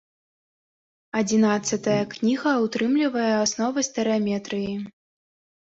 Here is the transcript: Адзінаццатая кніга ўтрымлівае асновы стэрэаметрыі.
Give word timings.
Адзінаццатая 1.19 1.99
кніга 2.15 2.51
ўтрымлівае 2.65 3.29
асновы 3.45 3.79
стэрэаметрыі. 3.91 4.73